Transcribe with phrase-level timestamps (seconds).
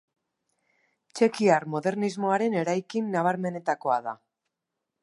[1.19, 4.19] Txekiar modernismoaren eraikin nabarmenetakoa da.